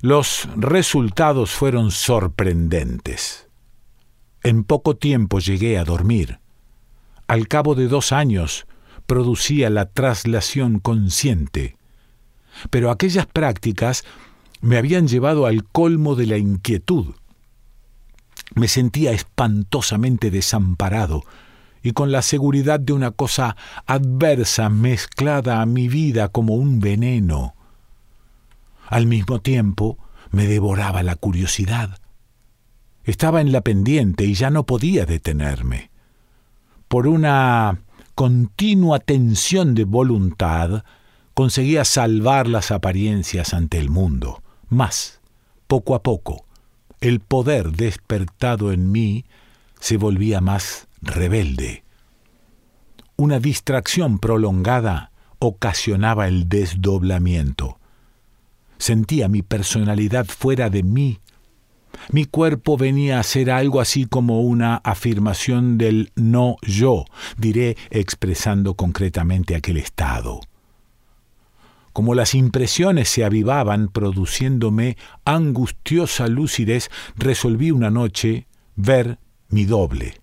Los 0.00 0.48
resultados 0.56 1.50
fueron 1.52 1.90
sorprendentes. 1.90 3.48
En 4.42 4.64
poco 4.64 4.96
tiempo 4.96 5.38
llegué 5.38 5.78
a 5.78 5.84
dormir. 5.84 6.40
Al 7.26 7.48
cabo 7.48 7.74
de 7.74 7.88
dos 7.88 8.12
años 8.12 8.66
producía 9.06 9.70
la 9.70 9.86
traslación 9.86 10.78
consciente. 10.78 11.76
Pero 12.70 12.90
aquellas 12.90 13.26
prácticas 13.26 14.04
me 14.60 14.78
habían 14.78 15.08
llevado 15.08 15.46
al 15.46 15.64
colmo 15.64 16.14
de 16.14 16.26
la 16.26 16.38
inquietud. 16.38 17.14
Me 18.54 18.68
sentía 18.68 19.12
espantosamente 19.12 20.30
desamparado 20.30 21.24
y 21.82 21.92
con 21.92 22.12
la 22.12 22.22
seguridad 22.22 22.80
de 22.80 22.94
una 22.94 23.10
cosa 23.10 23.56
adversa 23.86 24.70
mezclada 24.70 25.60
a 25.60 25.66
mi 25.66 25.88
vida 25.88 26.28
como 26.28 26.54
un 26.54 26.80
veneno. 26.80 27.54
Al 28.88 29.06
mismo 29.06 29.40
tiempo, 29.40 29.98
me 30.30 30.46
devoraba 30.46 31.02
la 31.02 31.14
curiosidad. 31.14 32.00
Estaba 33.04 33.42
en 33.42 33.52
la 33.52 33.60
pendiente 33.60 34.24
y 34.24 34.34
ya 34.34 34.50
no 34.50 34.64
podía 34.64 35.04
detenerme. 35.04 35.90
Por 36.88 37.06
una 37.06 37.80
continua 38.14 38.98
tensión 39.00 39.74
de 39.74 39.84
voluntad, 39.84 40.84
conseguía 41.34 41.84
salvar 41.84 42.46
las 42.46 42.70
apariencias 42.70 43.54
ante 43.54 43.78
el 43.78 43.90
mundo. 43.90 44.42
Más, 44.68 45.20
poco 45.66 45.94
a 45.94 46.02
poco, 46.02 46.46
el 47.00 47.20
poder 47.20 47.72
despertado 47.72 48.72
en 48.72 48.90
mí 48.90 49.24
se 49.80 49.96
volvía 49.96 50.40
más 50.40 50.86
rebelde. 51.02 51.84
Una 53.16 53.38
distracción 53.38 54.18
prolongada 54.18 55.10
ocasionaba 55.38 56.26
el 56.26 56.48
desdoblamiento. 56.48 57.78
Sentía 58.78 59.28
mi 59.28 59.42
personalidad 59.42 60.26
fuera 60.26 60.70
de 60.70 60.82
mí. 60.82 61.20
Mi 62.10 62.24
cuerpo 62.24 62.76
venía 62.76 63.18
a 63.18 63.22
ser 63.22 63.50
algo 63.50 63.80
así 63.80 64.06
como 64.06 64.40
una 64.40 64.76
afirmación 64.76 65.78
del 65.78 66.12
no 66.14 66.56
yo, 66.62 67.04
diré 67.36 67.76
expresando 67.90 68.74
concretamente 68.74 69.56
aquel 69.56 69.76
estado. 69.76 70.40
Como 71.92 72.14
las 72.14 72.34
impresiones 72.34 73.08
se 73.08 73.24
avivaban 73.24 73.88
produciéndome 73.88 74.96
angustiosa 75.24 76.26
lucidez, 76.26 76.90
resolví 77.16 77.70
una 77.70 77.90
noche 77.90 78.46
ver 78.74 79.18
mi 79.48 79.64
doble, 79.64 80.20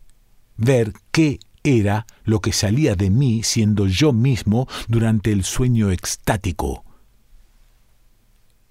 ver 0.58 0.92
qué 1.12 1.40
era 1.64 2.08
lo 2.24 2.42
que 2.42 2.52
salía 2.52 2.96
de 2.96 3.10
mí 3.10 3.44
siendo 3.44 3.88
yo 3.88 4.14
mismo 4.14 4.68
durante 4.88 5.32
el 5.32 5.44
sueño 5.44 5.92
extático 5.92 6.84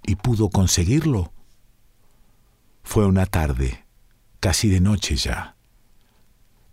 y 0.07 0.17
pudo 0.17 0.51
conseguirlo. 0.51 1.33
Fue 2.83 3.07
una 3.07 3.27
tarde, 3.27 3.85
casi 4.41 4.69
de 4.69 4.81
noche 4.81 5.17
ya. 5.17 5.57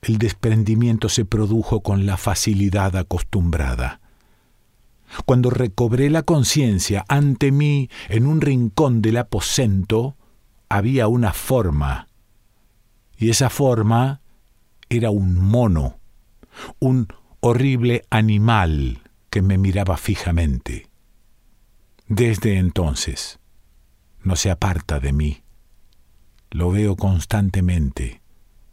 El 0.02 0.18
desprendimiento 0.18 1.10
se 1.10 1.26
produjo 1.26 1.82
con 1.82 2.06
la 2.06 2.18
facilidad 2.18 2.96
acostumbrada. 2.96 4.00
Cuando 5.26 5.50
recobré 5.50 6.10
la 6.10 6.24
conciencia, 6.24 7.06
ante 7.08 7.52
mí, 7.52 7.90
en 8.10 8.28
un 8.28 8.42
rincón 8.42 9.02
del 9.02 9.18
aposento, 9.18 10.16
había 10.70 11.08
una 11.08 11.34
forma, 11.34 12.08
y 13.18 13.30
esa 13.30 13.50
forma 13.50 14.22
era 14.90 15.10
un 15.10 15.38
mono, 15.38 16.00
un 16.80 17.08
horrible 17.40 18.04
animal 18.10 19.02
que 19.30 19.42
me 19.42 19.58
miraba 19.58 19.98
fijamente. 19.98 20.90
Desde 22.08 22.58
entonces 22.58 23.40
no 24.24 24.36
se 24.36 24.50
aparta 24.52 25.00
de 25.00 25.14
mí. 25.14 25.42
Lo 26.52 26.72
veo 26.72 26.96
constantemente. 26.96 28.22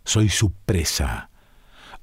Soy 0.05 0.29
su 0.29 0.53
presa. 0.53 1.31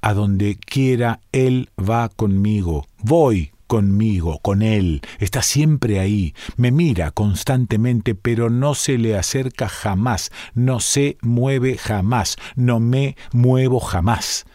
A 0.01 0.13
donde 0.13 0.57
quiera 0.57 1.21
Él 1.31 1.69
va 1.77 2.09
conmigo. 2.09 2.87
Voy 2.97 3.51
conmigo, 3.71 4.39
con 4.39 4.63
él, 4.63 4.99
está 5.19 5.41
siempre 5.41 6.01
ahí, 6.01 6.35
me 6.57 6.71
mira 6.71 7.11
constantemente, 7.11 8.15
pero 8.15 8.49
no 8.49 8.75
se 8.75 8.97
le 8.97 9.17
acerca 9.17 9.69
jamás, 9.69 10.29
no 10.53 10.81
se 10.81 11.17
mueve 11.21 11.77
jamás, 11.77 12.35
no 12.57 12.81
me 12.81 13.15
muevo 13.31 13.79
jamás. 13.79 14.45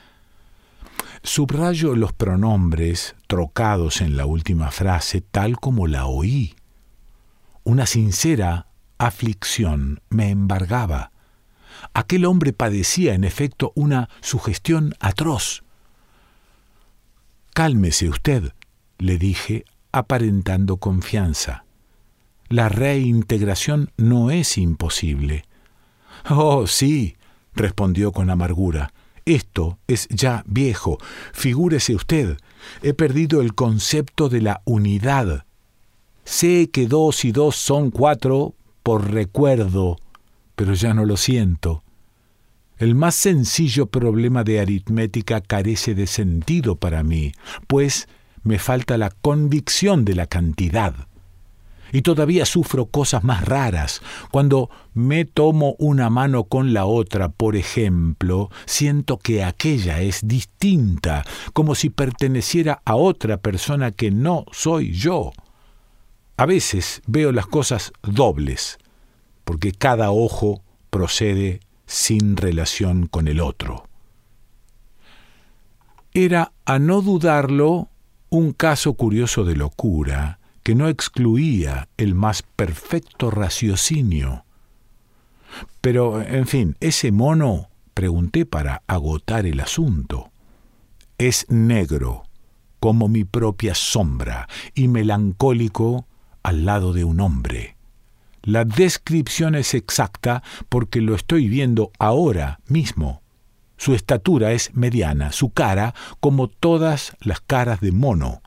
Subrayo 1.23 1.97
los 1.97 2.13
pronombres 2.13 3.17
trocados 3.27 4.03
en 4.03 4.19
la 4.19 4.27
última 4.27 4.71
frase 4.71 5.23
tal 5.23 5.59
como 5.59 5.87
la 5.87 6.05
oí. 6.05 6.55
Una 7.65 7.87
sincera 7.87 8.67
aflicción 8.99 10.01
me 10.09 10.31
embargaba. 10.31 11.11
Aquel 11.95 12.25
hombre 12.25 12.53
padecía, 12.53 13.15
en 13.15 13.25
efecto, 13.25 13.73
una 13.75 14.09
sugestión 14.21 14.95
atroz. 15.01 15.63
Cálmese 17.55 18.09
usted, 18.09 18.53
le 18.99 19.19
dije, 19.19 19.65
aparentando 19.93 20.77
confianza. 20.77 21.65
La 22.49 22.69
reintegración 22.69 23.91
no 23.97 24.31
es 24.31 24.59
imposible. 24.59 25.45
Oh, 26.29 26.67
sí, 26.67 27.17
respondió 27.55 28.13
con 28.13 28.31
amargura. 28.31 28.93
Esto 29.25 29.79
es 29.89 30.07
ya 30.09 30.45
viejo. 30.47 30.99
Figúrese 31.33 31.95
usted, 31.95 32.37
he 32.83 32.95
perdido 32.95 33.41
el 33.41 33.55
concepto 33.55 34.29
de 34.29 34.41
la 34.41 34.63
unidad. 34.65 35.47
Sé 36.25 36.71
que 36.71 36.87
dos 36.87 37.25
y 37.25 37.33
dos 37.33 37.57
son 37.57 37.91
cuatro 37.91 38.56
por 38.87 39.11
recuerdo, 39.11 39.96
pero 40.55 40.75
ya 40.75 40.94
no 40.94 41.05
lo 41.05 41.16
siento. 41.16 41.83
El 42.79 42.94
más 42.94 43.16
sencillo 43.16 43.87
problema 43.87 44.44
de 44.44 44.61
aritmética 44.61 45.40
carece 45.40 45.96
de 45.96 46.07
sentido 46.07 46.77
para 46.77 47.03
mí, 47.03 47.33
pues 47.66 48.07
me 48.44 48.61
falta 48.61 48.96
la 48.96 49.11
convicción 49.11 50.05
de 50.05 50.14
la 50.14 50.27
cantidad. 50.27 50.94
Y 51.90 52.03
todavía 52.03 52.46
sufro 52.46 52.87
cosas 52.87 53.25
más 53.25 53.44
raras. 53.44 54.03
Cuando 54.31 54.70
me 54.94 55.25
tomo 55.25 55.75
una 55.81 56.09
mano 56.09 56.44
con 56.44 56.72
la 56.72 56.85
otra, 56.85 57.31
por 57.31 57.57
ejemplo, 57.57 58.51
siento 58.66 59.18
que 59.18 59.42
aquella 59.42 60.01
es 60.01 60.29
distinta, 60.29 61.25
como 61.53 61.75
si 61.75 61.90
perteneciera 61.90 62.83
a 62.85 62.94
otra 62.94 63.38
persona 63.38 63.90
que 63.90 64.12
no 64.12 64.44
soy 64.53 64.92
yo. 64.92 65.33
A 66.37 66.44
veces 66.44 67.03
veo 67.07 67.33
las 67.33 67.46
cosas 67.46 67.92
dobles, 68.03 68.79
porque 69.44 69.72
cada 69.72 70.11
ojo 70.11 70.62
procede 70.90 71.61
sin 71.87 72.37
relación 72.37 73.07
con 73.07 73.29
el 73.29 73.40
otro. 73.40 73.88
Era, 76.12 76.53
a 76.64 76.79
no 76.79 77.01
dudarlo, 77.01 77.88
un 78.29 78.53
caso 78.53 78.94
curioso 78.94 79.44
de 79.44 79.57
locura 79.57 80.38
que 80.62 80.75
no 80.75 80.88
excluía 80.88 81.88
el 81.96 82.14
más 82.14 82.42
perfecto 82.42 83.31
raciocinio. 83.31 84.44
Pero, 85.81 86.20
en 86.20 86.46
fin, 86.46 86.77
ese 86.81 87.12
mono, 87.12 87.68
pregunté 87.94 88.44
para 88.44 88.83
agotar 88.87 89.46
el 89.46 89.61
asunto, 89.61 90.31
es 91.18 91.46
negro, 91.49 92.25
como 92.81 93.09
mi 93.09 93.25
propia 93.25 93.75
sombra, 93.75 94.49
y 94.75 94.88
melancólico 94.88 96.07
al 96.47 96.65
lado 96.65 96.93
de 96.93 97.03
un 97.03 97.19
hombre. 97.19 97.77
La 98.43 98.65
descripción 98.65 99.57
es 99.57 99.75
exacta 99.75 100.45
porque 100.69 101.01
lo 101.01 101.17
estoy 101.17 101.49
viendo 101.49 101.91
ahora 101.99 102.61
mismo. 102.69 103.21
Su 103.77 103.95
estatura 103.95 104.53
es 104.53 104.73
mediana, 104.73 105.33
su 105.33 105.51
cara 105.51 105.93
como 106.21 106.47
todas 106.47 107.17
las 107.19 107.41
caras 107.41 107.81
de 107.81 107.91
mono, 107.91 108.43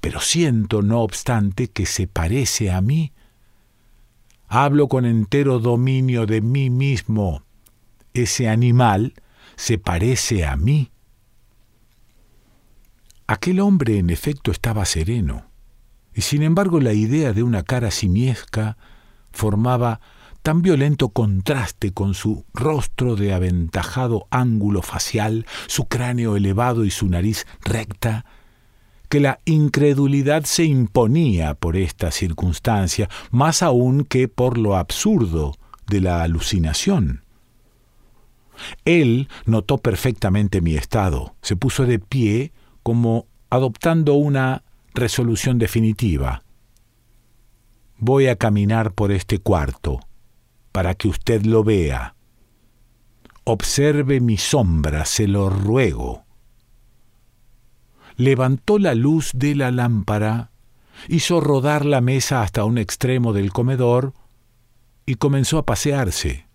pero 0.00 0.20
siento, 0.20 0.80
no 0.80 1.02
obstante, 1.02 1.68
que 1.68 1.84
se 1.84 2.06
parece 2.06 2.70
a 2.70 2.80
mí. 2.80 3.12
Hablo 4.48 4.88
con 4.88 5.04
entero 5.04 5.58
dominio 5.58 6.24
de 6.24 6.40
mí 6.40 6.70
mismo. 6.70 7.42
Ese 8.14 8.48
animal 8.48 9.12
se 9.56 9.76
parece 9.76 10.46
a 10.46 10.56
mí. 10.56 10.90
Aquel 13.26 13.60
hombre 13.60 13.98
en 13.98 14.08
efecto 14.08 14.50
estaba 14.50 14.86
sereno, 14.86 15.45
y 16.16 16.22
sin 16.22 16.42
embargo 16.42 16.80
la 16.80 16.94
idea 16.94 17.34
de 17.34 17.42
una 17.42 17.62
cara 17.62 17.90
simiesca 17.90 18.78
formaba 19.32 20.00
tan 20.42 20.62
violento 20.62 21.10
contraste 21.10 21.92
con 21.92 22.14
su 22.14 22.46
rostro 22.54 23.16
de 23.16 23.34
aventajado 23.34 24.26
ángulo 24.30 24.80
facial, 24.80 25.44
su 25.66 25.88
cráneo 25.88 26.36
elevado 26.36 26.86
y 26.86 26.90
su 26.90 27.06
nariz 27.08 27.46
recta, 27.62 28.24
que 29.10 29.20
la 29.20 29.40
incredulidad 29.44 30.44
se 30.44 30.64
imponía 30.64 31.52
por 31.52 31.76
esta 31.76 32.10
circunstancia, 32.10 33.10
más 33.30 33.62
aún 33.62 34.04
que 34.04 34.26
por 34.26 34.56
lo 34.56 34.74
absurdo 34.76 35.54
de 35.86 36.00
la 36.00 36.22
alucinación. 36.22 37.24
Él 38.86 39.28
notó 39.44 39.76
perfectamente 39.78 40.62
mi 40.62 40.76
estado, 40.76 41.34
se 41.42 41.56
puso 41.56 41.84
de 41.84 41.98
pie 41.98 42.52
como 42.82 43.26
adoptando 43.50 44.14
una 44.14 44.62
resolución 44.96 45.58
definitiva. 45.58 46.42
Voy 47.98 48.26
a 48.26 48.36
caminar 48.36 48.92
por 48.92 49.12
este 49.12 49.38
cuarto, 49.38 50.00
para 50.72 50.94
que 50.94 51.08
usted 51.08 51.42
lo 51.44 51.62
vea. 51.62 52.16
Observe 53.44 54.20
mi 54.20 54.36
sombra, 54.36 55.04
se 55.04 55.28
lo 55.28 55.48
ruego. 55.48 56.24
Levantó 58.16 58.78
la 58.78 58.94
luz 58.94 59.30
de 59.34 59.54
la 59.54 59.70
lámpara, 59.70 60.50
hizo 61.08 61.40
rodar 61.40 61.84
la 61.84 62.00
mesa 62.00 62.42
hasta 62.42 62.64
un 62.64 62.78
extremo 62.78 63.32
del 63.32 63.52
comedor 63.52 64.14
y 65.04 65.14
comenzó 65.14 65.58
a 65.58 65.66
pasearse. 65.66 66.46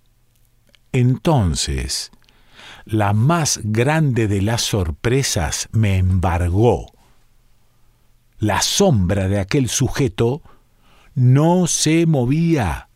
Entonces, 0.92 2.12
la 2.86 3.14
más 3.14 3.60
grande 3.64 4.28
de 4.28 4.42
las 4.42 4.62
sorpresas 4.62 5.70
me 5.72 5.98
embargó. 5.98 6.91
La 8.42 8.64
sombra 8.64 9.28
de 9.28 9.40
aquel 9.40 9.70
sujeto 9.70 10.42
no 11.14 11.68
se 11.68 12.08
movía 12.08 12.90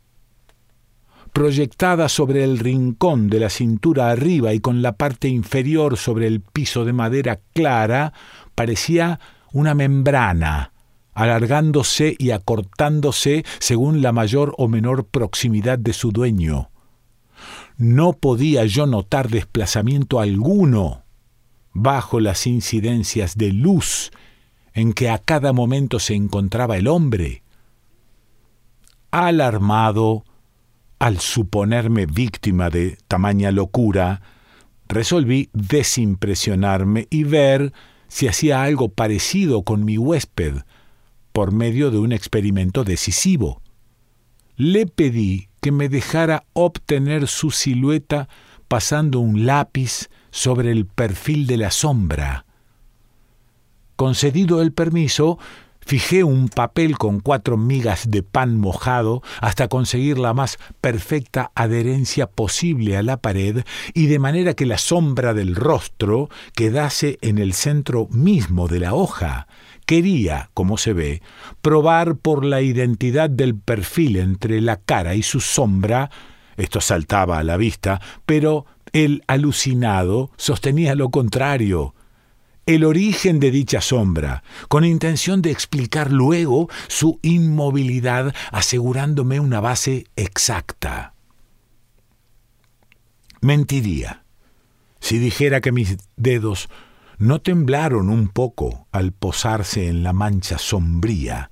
proyectada 1.33 2.09
sobre 2.09 2.43
el 2.43 2.57
rincón 2.57 3.29
de 3.29 3.39
la 3.39 3.51
cintura 3.51 4.09
arriba 4.09 4.55
y 4.55 4.59
con 4.59 4.81
la 4.81 4.93
parte 4.93 5.27
inferior 5.27 5.97
sobre 5.97 6.25
el 6.25 6.41
piso 6.41 6.83
de 6.83 6.93
madera 6.93 7.41
clara, 7.53 8.11
parecía 8.55 9.19
una 9.53 9.75
membrana, 9.75 10.71
alargándose 11.13 12.15
y 12.17 12.31
acortándose 12.31 13.45
según 13.59 14.01
la 14.01 14.11
mayor 14.11 14.55
o 14.57 14.67
menor 14.67 15.05
proximidad 15.05 15.77
de 15.77 15.93
su 15.93 16.11
dueño. 16.11 16.71
No 17.77 18.13
podía 18.13 18.65
yo 18.65 18.87
notar 18.87 19.29
desplazamiento 19.29 20.19
alguno 20.19 21.03
bajo 21.71 22.19
las 22.19 22.47
incidencias 22.47 23.37
de 23.37 23.53
luz 23.53 24.11
en 24.75 24.93
que 24.93 25.09
a 25.09 25.17
cada 25.17 25.53
momento 25.53 25.99
se 25.99 26.13
encontraba 26.13 26.77
el 26.77 26.87
hombre. 26.87 27.41
Alarmado, 29.09 30.25
al 30.99 31.19
suponerme 31.19 32.05
víctima 32.05 32.69
de 32.69 32.97
tamaña 33.07 33.51
locura, 33.51 34.21
resolví 34.87 35.49
desimpresionarme 35.53 37.07
y 37.09 37.23
ver 37.23 37.73
si 38.09 38.27
hacía 38.27 38.63
algo 38.63 38.89
parecido 38.89 39.63
con 39.63 39.85
mi 39.85 39.97
huésped, 39.97 40.57
por 41.31 41.51
medio 41.51 41.89
de 41.89 41.97
un 41.97 42.11
experimento 42.11 42.83
decisivo. 42.83 43.61
Le 44.57 44.85
pedí 44.85 45.49
que 45.61 45.71
me 45.71 45.89
dejara 45.89 46.43
obtener 46.53 47.27
su 47.27 47.51
silueta 47.51 48.29
pasando 48.67 49.19
un 49.19 49.45
lápiz 49.45 50.09
sobre 50.31 50.71
el 50.71 50.85
perfil 50.85 51.47
de 51.47 51.57
la 51.57 51.71
sombra. 51.71 52.44
Concedido 53.95 54.61
el 54.61 54.71
permiso, 54.71 55.39
Fijé 55.87 56.23
un 56.23 56.49
papel 56.49 56.97
con 56.97 57.19
cuatro 57.19 57.57
migas 57.57 58.09
de 58.09 58.23
pan 58.23 58.57
mojado 58.57 59.21
hasta 59.39 59.67
conseguir 59.67 60.17
la 60.17 60.33
más 60.33 60.57
perfecta 60.81 61.51
adherencia 61.53 62.25
posible 62.25 62.97
a 62.97 63.03
la 63.03 63.17
pared 63.17 63.63
y 63.93 64.07
de 64.07 64.17
manera 64.17 64.55
que 64.55 64.65
la 64.65 64.79
sombra 64.79 65.35
del 65.35 65.55
rostro 65.55 66.27
quedase 66.55 67.19
en 67.21 67.37
el 67.37 67.53
centro 67.53 68.07
mismo 68.09 68.67
de 68.67 68.79
la 68.79 68.95
hoja. 68.95 69.47
Quería, 69.85 70.49
como 70.55 70.77
se 70.77 70.93
ve, 70.93 71.21
probar 71.61 72.15
por 72.15 72.43
la 72.43 72.61
identidad 72.61 73.29
del 73.29 73.55
perfil 73.55 74.17
entre 74.17 74.61
la 74.61 74.77
cara 74.77 75.13
y 75.13 75.21
su 75.21 75.39
sombra. 75.39 76.09
Esto 76.57 76.81
saltaba 76.81 77.37
a 77.37 77.43
la 77.43 77.57
vista, 77.57 78.01
pero 78.25 78.65
el 78.91 79.23
alucinado 79.27 80.31
sostenía 80.35 80.95
lo 80.95 81.11
contrario 81.11 81.94
el 82.65 82.83
origen 82.83 83.39
de 83.39 83.51
dicha 83.51 83.81
sombra, 83.81 84.43
con 84.67 84.85
intención 84.85 85.41
de 85.41 85.51
explicar 85.51 86.11
luego 86.11 86.69
su 86.87 87.19
inmovilidad, 87.21 88.33
asegurándome 88.51 89.39
una 89.39 89.59
base 89.59 90.05
exacta. 90.15 91.13
Mentiría 93.41 94.23
si 94.99 95.19
dijera 95.19 95.61
que 95.61 95.71
mis 95.71 95.97
dedos 96.15 96.67
no 97.19 97.39
temblaron 97.39 98.09
un 98.09 98.27
poco 98.27 98.87
al 98.91 99.11
posarse 99.11 99.87
en 99.87 100.03
la 100.03 100.13
mancha 100.13 100.57
sombría, 100.57 101.51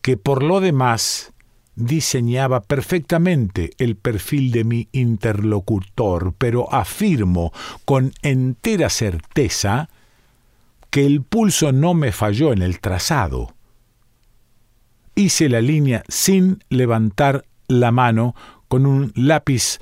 que 0.00 0.16
por 0.16 0.42
lo 0.44 0.60
demás 0.60 1.32
diseñaba 1.76 2.62
perfectamente 2.62 3.70
el 3.78 3.96
perfil 3.96 4.52
de 4.52 4.64
mi 4.64 4.88
interlocutor, 4.92 6.34
pero 6.36 6.72
afirmo 6.72 7.52
con 7.84 8.12
entera 8.22 8.90
certeza 8.90 9.88
que 10.90 11.06
el 11.06 11.22
pulso 11.22 11.72
no 11.72 11.94
me 11.94 12.12
falló 12.12 12.52
en 12.52 12.62
el 12.62 12.80
trazado. 12.80 13.54
Hice 15.14 15.48
la 15.48 15.60
línea 15.60 16.02
sin 16.08 16.64
levantar 16.68 17.44
la 17.68 17.92
mano 17.92 18.34
con 18.68 18.86
un 18.86 19.12
lápiz 19.14 19.78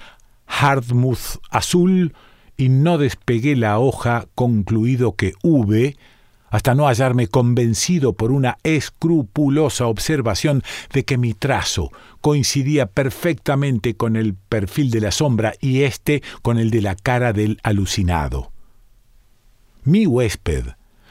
Hardmouth 0.47 1.41
azul 1.51 2.15
y 2.57 2.69
no 2.69 2.99
despegué 2.99 3.57
la 3.57 3.79
hoja 3.79 4.27
concluido 4.35 5.15
que 5.15 5.33
hube 5.43 5.97
hasta 6.51 6.75
no 6.75 6.87
hallarme 6.87 7.29
convencido 7.29 8.13
por 8.13 8.33
una 8.33 8.59
escrupulosa 8.63 9.87
observación 9.87 10.63
de 10.93 11.05
que 11.05 11.19
mi 11.19 11.35
trazo 11.35 11.91
coincidía 12.21 12.87
perfectamente 12.87 13.95
con 13.95 14.17
el 14.17 14.35
perfil 14.35 14.91
de 14.91 15.01
la 15.01 15.11
sombra 15.11 15.55
y 15.61 15.83
éste 15.83 16.23
con 16.43 16.59
el 16.59 16.71
de 16.71 16.83
la 16.83 16.95
cara 16.95 17.33
del 17.33 17.59
alucinado. 17.63 18.53
Mi 19.85 20.07
huésped 20.07 20.67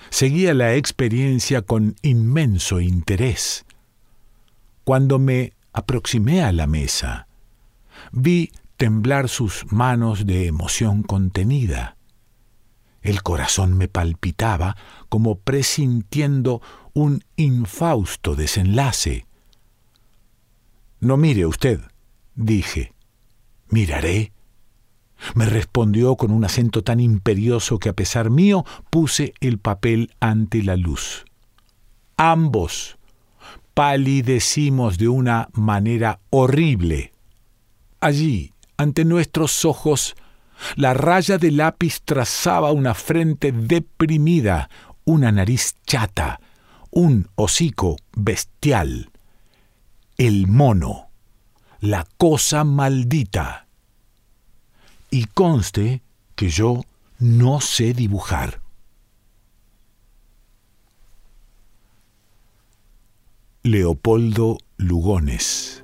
seguía 0.09 0.53
la 0.53 0.75
experiencia 0.75 1.61
con 1.61 1.95
inmenso 2.01 2.79
interés. 2.79 3.65
Cuando 4.83 5.19
me 5.19 5.53
aproximé 5.73 6.43
a 6.43 6.51
la 6.51 6.67
mesa, 6.67 7.27
vi 8.11 8.51
temblar 8.77 9.27
sus 9.27 9.65
manos 9.71 10.25
de 10.25 10.47
emoción 10.47 11.03
contenida. 11.03 11.96
El 13.01 13.23
corazón 13.23 13.77
me 13.77 13.87
palpitaba 13.87 14.75
como 15.09 15.39
presintiendo 15.39 16.61
un 16.93 17.23
infausto 17.35 18.35
desenlace. 18.35 19.25
No 20.99 21.17
mire 21.17 21.45
usted, 21.45 21.79
dije. 22.35 22.93
Miraré. 23.69 24.31
Me 25.35 25.45
respondió 25.45 26.15
con 26.15 26.31
un 26.31 26.45
acento 26.45 26.83
tan 26.83 26.99
imperioso 26.99 27.79
que 27.79 27.89
a 27.89 27.93
pesar 27.93 28.29
mío 28.29 28.65
puse 28.89 29.33
el 29.39 29.57
papel 29.57 30.13
ante 30.19 30.63
la 30.63 30.75
luz. 30.75 31.25
Ambos 32.17 32.97
palidecimos 33.73 34.97
de 34.97 35.07
una 35.07 35.49
manera 35.53 36.19
horrible. 36.31 37.11
Allí, 37.99 38.53
ante 38.75 39.05
nuestros 39.05 39.65
ojos, 39.65 40.15
la 40.75 40.93
raya 40.93 41.37
de 41.37 41.51
lápiz 41.51 42.01
trazaba 42.03 42.71
una 42.71 42.93
frente 42.93 43.51
deprimida, 43.51 44.69
una 45.05 45.31
nariz 45.31 45.75
chata, 45.85 46.39
un 46.91 47.29
hocico 47.35 47.97
bestial. 48.15 49.11
El 50.17 50.47
mono, 50.47 51.09
la 51.79 52.07
cosa 52.17 52.63
maldita. 52.63 53.67
Y 55.09 55.25
conste 55.25 56.01
que 56.35 56.49
yo 56.49 56.81
no 57.19 57.61
sé 57.61 57.93
dibujar. 57.93 58.61
Leopoldo 63.63 64.57
Lugones 64.77 65.83